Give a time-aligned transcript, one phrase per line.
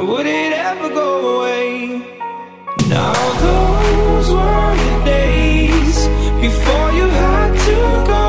[0.00, 2.00] Would it ever go away?
[2.88, 6.06] Now those were the days
[6.40, 8.27] before you had to go.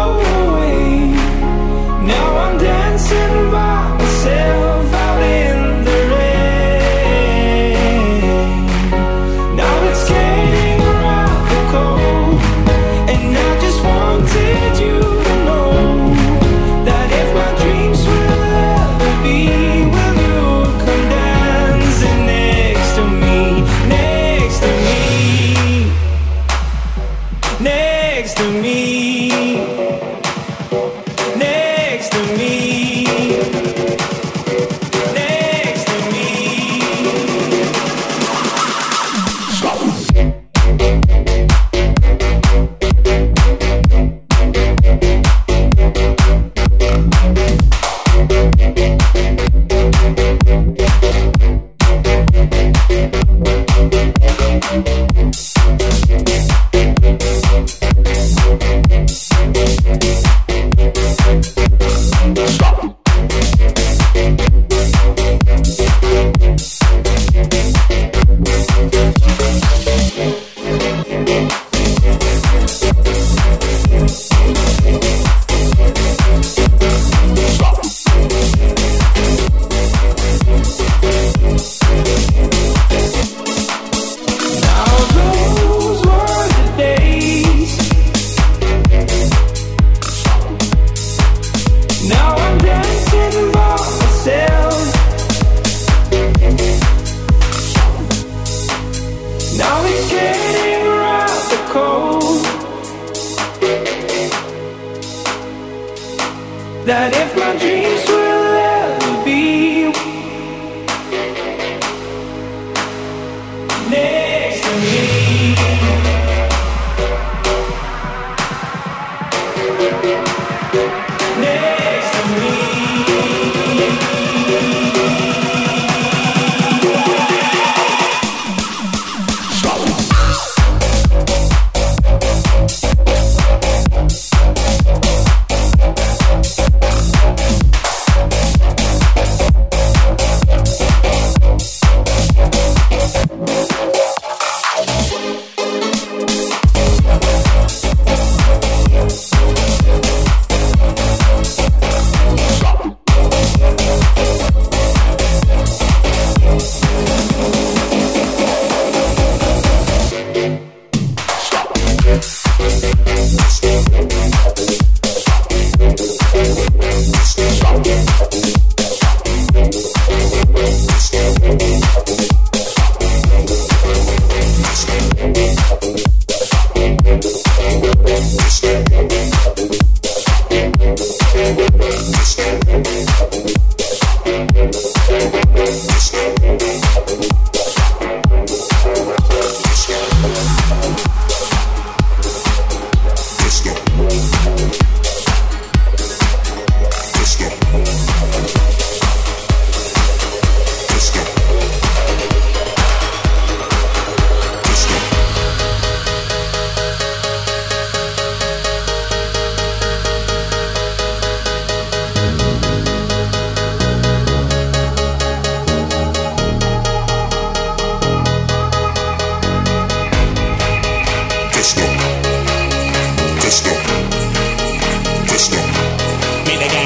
[107.59, 108.28] dreams were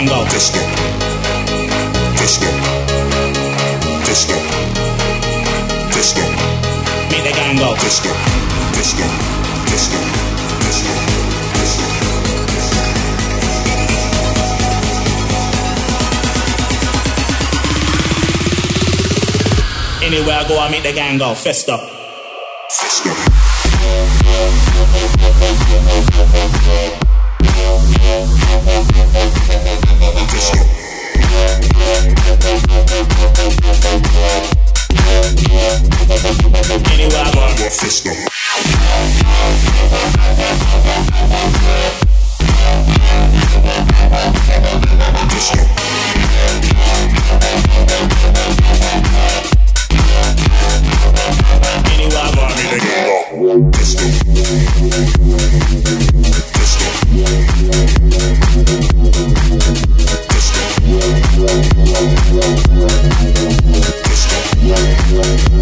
[0.06, 0.26] Tango.
[0.26, 0.60] Disco.
[2.18, 2.48] Disco.
[4.04, 4.36] Disco.
[5.94, 6.22] Disco.
[7.10, 7.74] Meet the gango.
[7.76, 8.10] Disco.
[8.74, 9.06] Disco.
[9.72, 9.98] Disco.
[10.60, 10.94] Disco.
[11.56, 11.86] Disco.
[20.04, 21.34] Anywhere I go, I meet the gang go.
[21.34, 21.80] Fist up.
[22.70, 23.16] Fist up.
[37.84, 38.34] Let's go.
[56.64, 57.04] Disco.
[65.12, 65.53] Disco.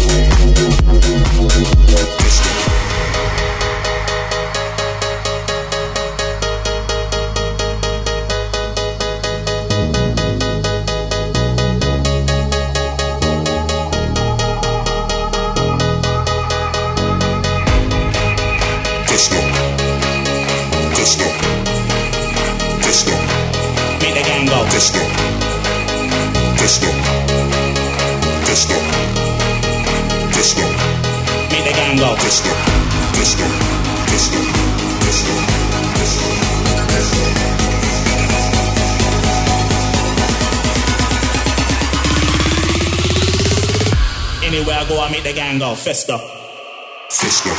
[45.32, 46.18] gang go, fester.
[47.10, 47.50] Festa.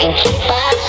[0.00, 0.79] can keep up.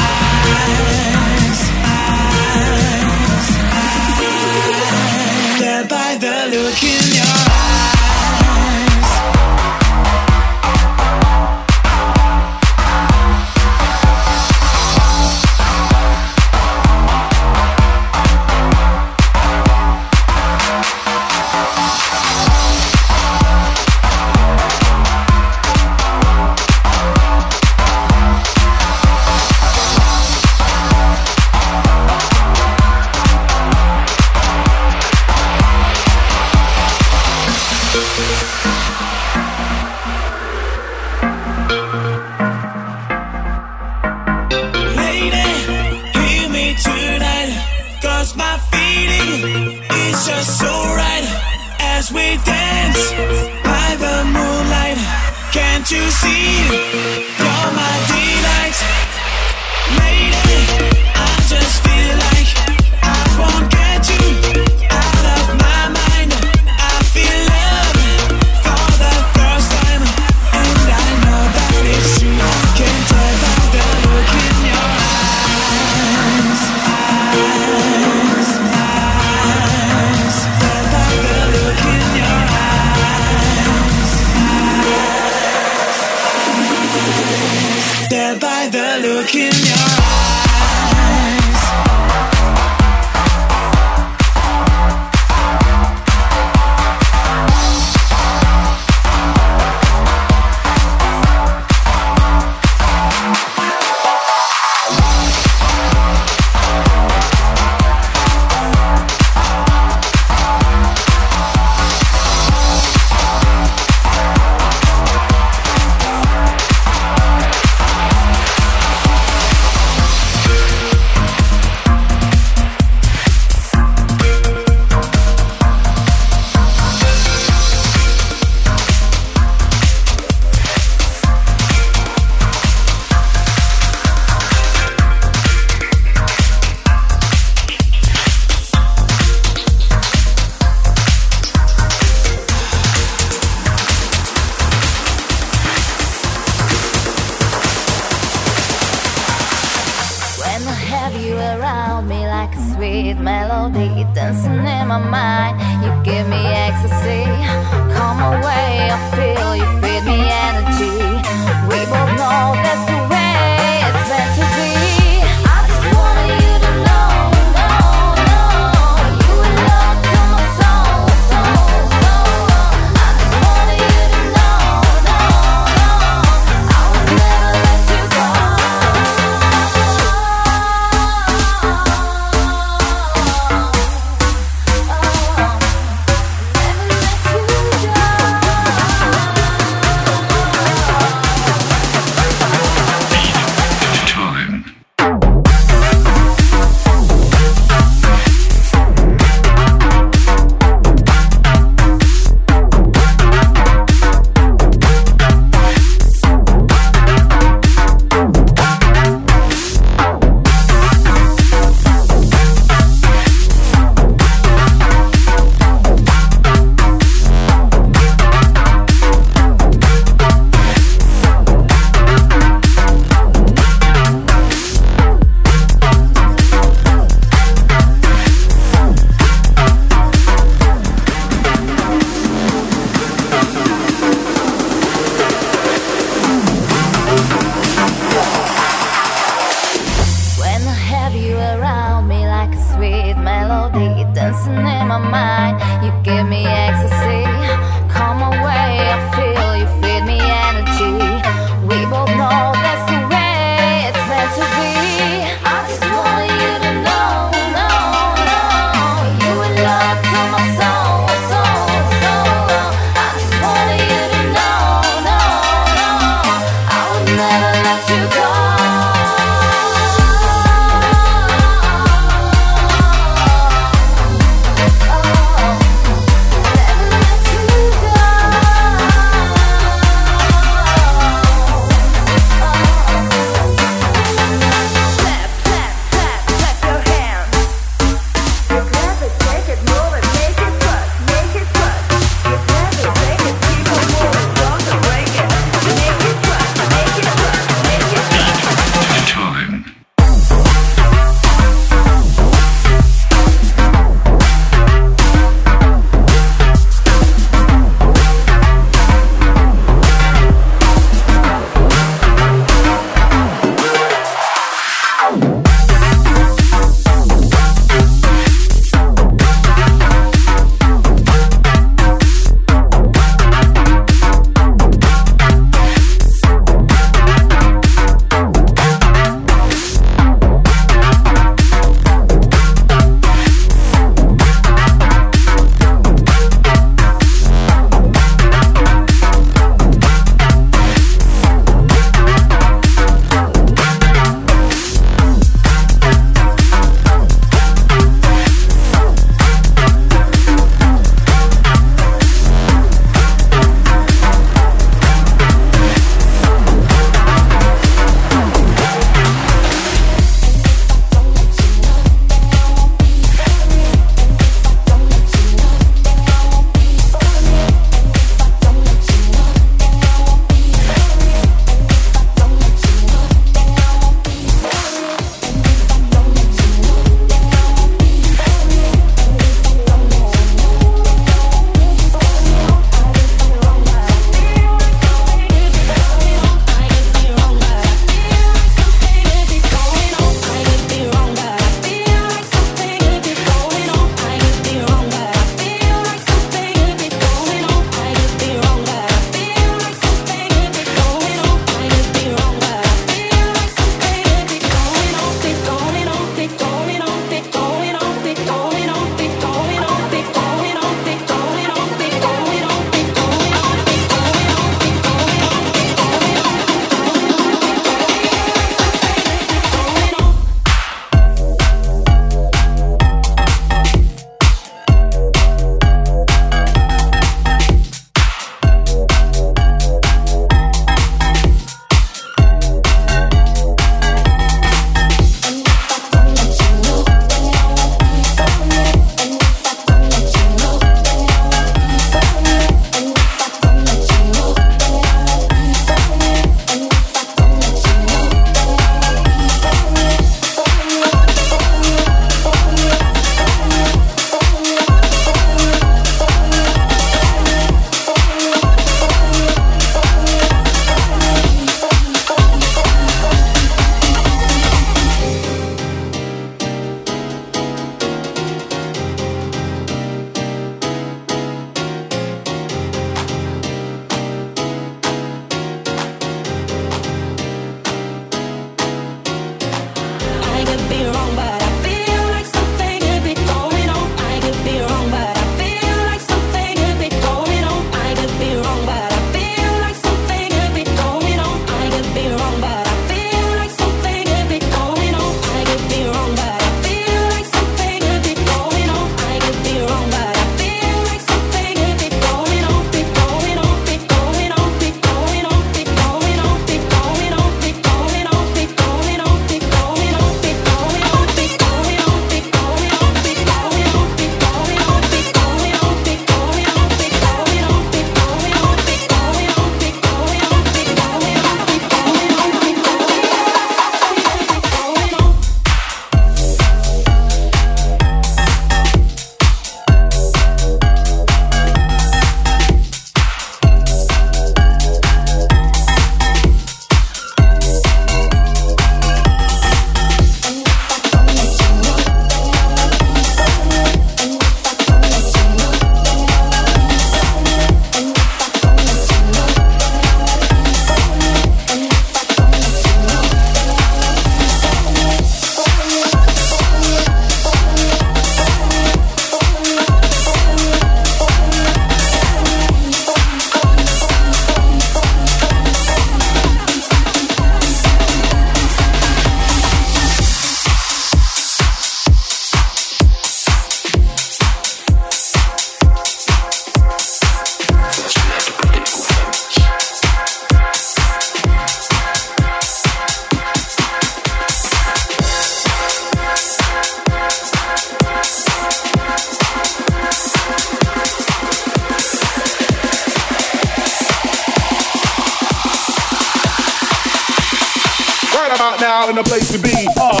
[598.76, 599.66] style and a place to be.
[599.76, 600.00] Uh.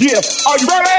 [0.00, 0.98] Yeah, are you ready?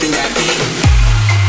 [0.00, 0.60] something that beat.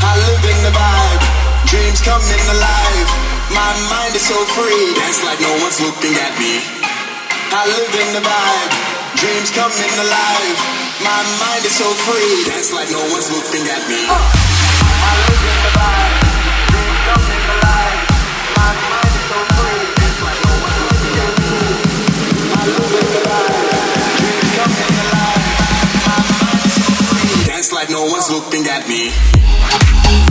[0.04, 1.24] I live in the vibe,
[1.72, 3.08] dreams coming alive.
[3.48, 6.60] My mind is so free, dance like no one's looking at me.
[7.56, 8.72] I live in the vibe,
[9.16, 10.60] dreams coming alive.
[11.00, 14.04] My mind is so free, dance like no one's looking at me.
[14.12, 14.20] Uh.
[14.20, 16.16] I live in the vibe,
[16.76, 18.00] dreams coming alive.
[18.60, 21.56] My mind is so free, dance like no one's looking at me.
[22.52, 23.51] I live in the vibe.
[27.72, 30.31] like no one's looking at me.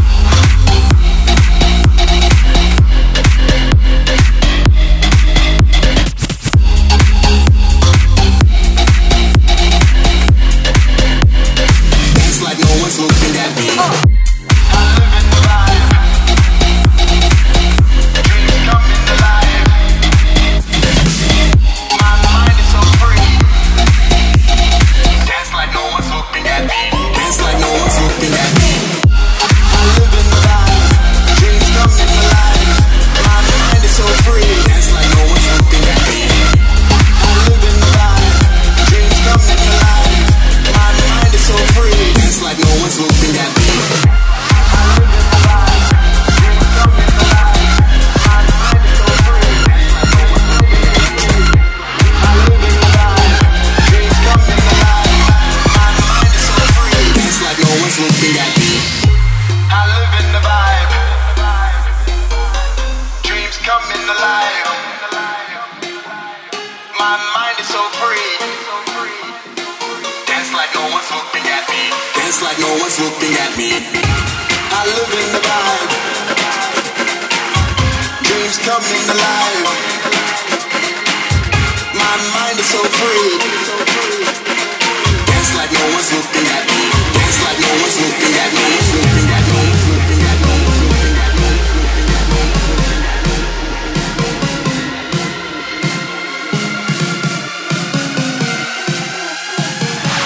[85.91, 88.67] Dance like no one's looking at me.
[89.03, 90.61] Looking at me.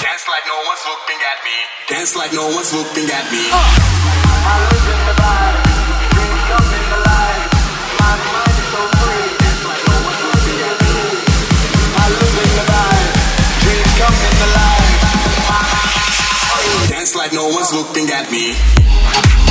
[0.02, 1.56] Dance like no one's looking at me.
[1.88, 3.48] Dance like no one's looking at me.
[3.50, 3.83] Uh.
[17.34, 19.43] no one's looking at me.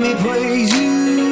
[0.00, 1.29] let me praise you.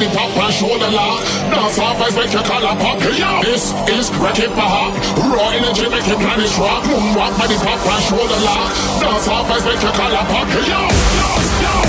[0.00, 1.20] the pop and shoulder lock.
[1.52, 2.98] Dance off make your collar pop.
[3.12, 3.42] Yeah.
[3.44, 4.96] This is Wreck-It Pop.
[5.28, 6.84] Raw energy make your planet rock.
[6.84, 8.72] Moonwalk by the pop and shoulder lock.
[9.00, 10.48] Dance off make your collar pop.
[10.64, 10.88] Yeah.
[11.20, 11.80] Yo,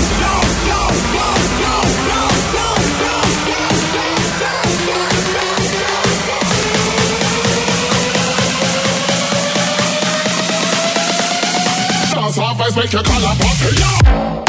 [12.76, 13.56] make your collar pop.
[13.78, 14.41] Yeah.